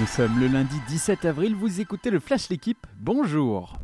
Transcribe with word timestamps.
Nous 0.00 0.06
sommes 0.06 0.40
le 0.40 0.46
lundi 0.46 0.76
17 0.88 1.26
avril, 1.26 1.54
vous 1.54 1.82
écoutez 1.82 2.08
le 2.08 2.20
Flash 2.20 2.48
L'équipe, 2.48 2.86
bonjour 3.00 3.74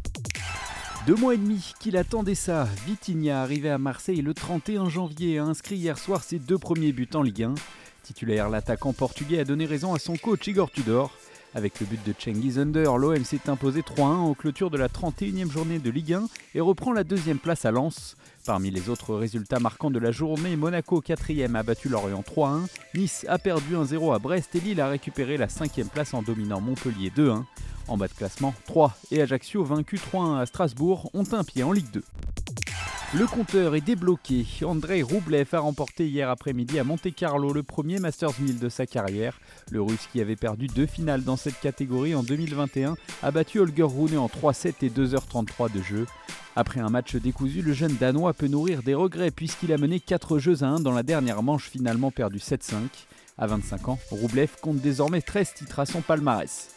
deux 1.06 1.14
mois 1.14 1.34
et 1.34 1.36
demi 1.36 1.74
qu'il 1.78 1.98
attendait 1.98 2.34
ça, 2.34 2.66
Vitinha 2.86 3.42
arrivé 3.42 3.68
à 3.68 3.76
Marseille 3.76 4.22
le 4.22 4.32
31 4.32 4.88
janvier 4.88 5.38
a 5.38 5.44
inscrit 5.44 5.76
hier 5.76 5.98
soir 5.98 6.24
ses 6.24 6.38
deux 6.38 6.56
premiers 6.56 6.92
buts 6.92 7.08
en 7.14 7.22
Ligue 7.22 7.42
1. 7.42 7.54
Titulaire, 8.02 8.48
l'attaquant 8.48 8.94
portugais 8.94 9.40
a 9.40 9.44
donné 9.44 9.66
raison 9.66 9.92
à 9.92 9.98
son 9.98 10.16
coach 10.16 10.46
Igor 10.46 10.70
Tudor. 10.70 11.12
Avec 11.54 11.80
le 11.80 11.86
but 11.86 12.04
de 12.04 12.14
Cengiz 12.18 12.58
Under, 12.58 12.98
l'OM 12.98 13.24
s'est 13.24 13.48
imposé 13.48 13.82
3-1 13.82 14.02
en 14.02 14.34
clôture 14.34 14.70
de 14.70 14.78
la 14.78 14.88
31e 14.88 15.50
journée 15.50 15.78
de 15.78 15.90
Ligue 15.90 16.14
1 16.14 16.24
et 16.54 16.60
reprend 16.60 16.92
la 16.92 17.04
deuxième 17.04 17.38
place 17.38 17.64
à 17.64 17.70
Lens. 17.70 18.16
Parmi 18.46 18.70
les 18.70 18.88
autres 18.90 19.16
résultats 19.16 19.58
marquants 19.58 19.90
de 19.90 19.98
la 19.98 20.12
journée, 20.12 20.54
Monaco 20.54 21.00
4e 21.00 21.56
a 21.56 21.64
battu 21.64 21.88
Lorient 21.88 22.22
3-1, 22.22 22.68
Nice 22.94 23.26
a 23.28 23.38
perdu 23.38 23.74
1-0 23.74 24.14
à 24.14 24.20
Brest 24.20 24.54
et 24.54 24.60
Lille 24.60 24.80
a 24.80 24.88
récupéré 24.88 25.36
la 25.36 25.48
5e 25.48 25.88
place 25.88 26.14
en 26.14 26.22
dominant 26.22 26.60
Montpellier 26.60 27.10
2-1. 27.10 27.42
En 27.88 27.96
bas 27.96 28.06
de 28.06 28.12
classement, 28.12 28.54
3 28.66 28.96
et 29.10 29.20
Ajaccio 29.20 29.64
vaincu 29.64 29.96
3-1 29.96 30.38
à 30.38 30.46
Strasbourg 30.46 31.10
ont 31.12 31.24
un 31.32 31.42
pied 31.42 31.64
en 31.64 31.72
Ligue 31.72 31.90
2. 31.90 32.04
Le 33.14 33.24
compteur 33.24 33.76
est 33.76 33.80
débloqué. 33.80 34.44
Andrei 34.64 35.00
Roublev 35.00 35.46
a 35.52 35.60
remporté 35.60 36.08
hier 36.08 36.28
après-midi 36.28 36.80
à 36.80 36.84
Monte-Carlo 36.84 37.52
le 37.52 37.62
premier 37.62 38.00
Masters 38.00 38.38
1000 38.40 38.58
de 38.58 38.68
sa 38.68 38.84
carrière. 38.84 39.38
Le 39.70 39.80
Russe 39.80 40.08
qui 40.12 40.20
avait 40.20 40.34
perdu 40.34 40.66
deux 40.66 40.86
finales 40.86 41.22
dans 41.22 41.36
cette 41.36 41.58
catégorie 41.60 42.16
en 42.16 42.24
2021 42.24 42.96
a 43.22 43.30
battu 43.30 43.60
Holger 43.60 43.84
Rune 43.84 44.18
en 44.18 44.26
3-7 44.26 44.74
et 44.82 44.90
2h33 44.90 45.72
de 45.72 45.82
jeu. 45.82 46.06
Après 46.56 46.80
un 46.80 46.88
match 46.88 47.14
décousu, 47.14 47.62
le 47.62 47.72
jeune 47.72 47.94
Danois 47.94 48.34
peut 48.34 48.48
nourrir 48.48 48.82
des 48.82 48.94
regrets 48.94 49.30
puisqu'il 49.30 49.72
a 49.72 49.78
mené 49.78 50.00
4 50.00 50.38
jeux 50.38 50.64
à 50.64 50.66
1 50.66 50.80
dans 50.80 50.92
la 50.92 51.04
dernière 51.04 51.44
manche 51.44 51.70
finalement 51.70 52.10
perdu 52.10 52.38
7-5. 52.38 52.74
À 53.38 53.46
25 53.46 53.88
ans, 53.88 53.98
Roublev 54.10 54.50
compte 54.60 54.78
désormais 54.78 55.22
13 55.22 55.54
titres 55.54 55.78
à 55.78 55.86
son 55.86 56.00
palmarès. 56.00 56.75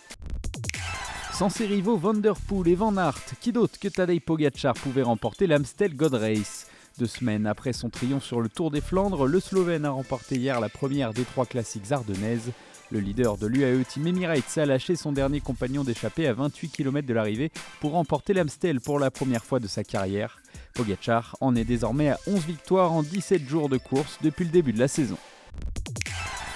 Sans 1.39 1.47
ses 1.47 1.67
rivaux 1.67 1.95
Vanderpool 1.95 2.67
et 2.67 2.75
Van 2.75 2.97
Aert, 2.97 3.23
qui 3.39 3.53
d'autre 3.53 3.79
que 3.79 3.87
Tadej 3.87 4.19
Pogacar 4.19 4.73
pouvait 4.73 5.03
remporter 5.03 5.47
l'Amstel 5.47 5.95
God 5.95 6.15
Race? 6.15 6.67
Deux 6.97 7.05
semaines 7.05 7.47
après 7.47 7.71
son 7.71 7.89
triomphe 7.89 8.25
sur 8.25 8.41
le 8.41 8.49
Tour 8.49 8.71
des 8.71 8.81
Flandres, 8.81 9.25
le 9.25 9.39
Slovène 9.39 9.85
a 9.85 9.91
remporté 9.91 10.35
hier 10.35 10.59
la 10.59 10.67
première 10.67 11.13
des 11.13 11.23
trois 11.23 11.45
classiques 11.45 11.93
ardennaises. 11.93 12.51
Le 12.91 12.99
leader 12.99 13.37
de 13.37 13.47
l'UAE 13.47 13.85
Team 13.85 14.07
Emirates 14.07 14.57
a 14.57 14.65
lâché 14.65 14.97
son 14.97 15.13
dernier 15.13 15.39
compagnon 15.39 15.85
d'échappée 15.85 16.27
à 16.27 16.33
28 16.33 16.71
km 16.71 17.07
de 17.07 17.13
l'arrivée 17.13 17.53
pour 17.79 17.91
remporter 17.91 18.33
l'Amstel 18.33 18.81
pour 18.81 18.99
la 18.99 19.09
première 19.09 19.45
fois 19.45 19.61
de 19.61 19.67
sa 19.67 19.85
carrière. 19.85 20.41
Pogacar 20.73 21.37
en 21.39 21.55
est 21.55 21.63
désormais 21.63 22.09
à 22.09 22.19
11 22.27 22.47
victoires 22.47 22.91
en 22.91 23.01
17 23.01 23.47
jours 23.47 23.69
de 23.69 23.77
course 23.77 24.19
depuis 24.21 24.43
le 24.43 24.51
début 24.51 24.73
de 24.73 24.79
la 24.79 24.89
saison. 24.89 25.17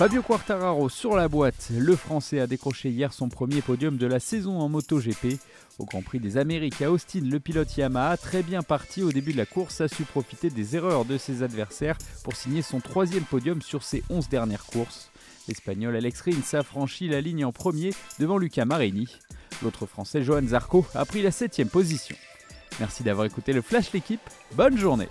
Fabio 0.04 0.22
Quartararo 0.22 0.90
sur 0.90 1.16
la 1.16 1.30
boîte. 1.30 1.70
Le 1.72 1.96
Français 1.96 2.42
a 2.42 2.46
décroché 2.46 2.90
hier 2.90 3.14
son 3.14 3.30
premier 3.30 3.62
podium 3.62 3.96
de 3.96 4.06
la 4.06 4.20
saison 4.20 4.60
en 4.60 4.68
MotoGP. 4.68 5.40
Au 5.80 5.86
Grand 5.86 6.02
Prix 6.02 6.20
des 6.20 6.36
Amériques 6.36 6.82
à 6.82 6.92
Austin, 6.92 7.22
le 7.22 7.40
pilote 7.40 7.78
Yamaha, 7.78 8.18
très 8.18 8.44
bien 8.44 8.64
parti 8.64 9.02
au 9.02 9.14
début 9.14 9.32
de 9.32 9.38
la 9.38 9.46
course, 9.46 9.80
a 9.80 9.88
su 9.88 10.04
profiter 10.04 10.50
des 10.50 10.76
erreurs 10.76 11.06
de 11.06 11.18
ses 11.18 11.42
adversaires 11.42 11.98
pour 12.26 12.36
signer 12.36 12.62
son 12.62 12.82
troisième 12.82 13.24
podium 13.24 13.62
sur 13.62 13.82
ses 13.82 14.04
11 14.10 14.28
dernières 14.28 14.66
courses. 14.66 15.10
L'Espagnol 15.48 15.96
Alex 15.96 16.20
Rins 16.20 16.60
a 16.60 16.64
franchi 16.64 17.08
la 17.08 17.22
ligne 17.22 17.46
en 17.46 17.54
premier 17.54 17.92
devant 18.20 18.38
Luca 18.38 18.66
Marini. 18.66 19.08
L'autre 19.62 19.86
Français 19.86 20.22
Johan 20.22 20.46
Zarco 20.46 20.86
a 20.96 21.06
pris 21.06 21.22
la 21.22 21.32
7 21.32 21.64
position. 21.70 22.18
Merci 22.82 23.04
d'avoir 23.04 23.26
écouté 23.26 23.54
le 23.54 23.62
Flash 23.62 23.94
l'équipe. 23.94 24.20
Bonne 24.58 24.78
journée 24.78 25.08